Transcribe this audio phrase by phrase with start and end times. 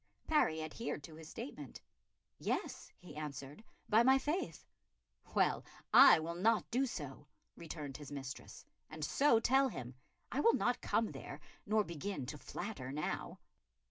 [0.25, 1.79] Parry adhered to his statement.
[2.39, 4.65] "Yes," he answered, "by my faith."
[5.35, 9.93] "Well, I will not do so," returned his mistress, "and so tell him.
[10.31, 13.41] I will not come there, nor begin to flatter now."